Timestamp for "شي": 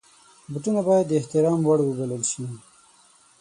2.31-2.43